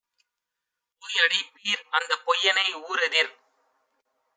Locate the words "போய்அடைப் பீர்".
1.01-1.85